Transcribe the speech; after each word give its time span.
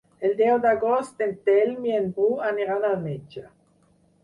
El 0.27 0.31
deu 0.37 0.55
d'agost 0.63 1.21
en 1.25 1.35
Telm 1.51 1.85
i 1.91 1.95
en 1.99 2.09
Bru 2.17 2.31
aniran 2.55 2.91
al 2.91 2.99
metge. 3.07 3.47